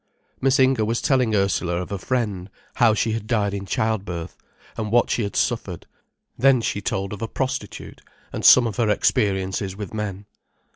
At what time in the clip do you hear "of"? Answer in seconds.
1.79-1.91, 7.13-7.21, 8.41-8.47, 8.65-8.77